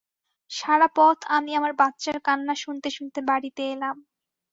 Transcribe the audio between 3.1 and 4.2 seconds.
বাড়িতে এলাম।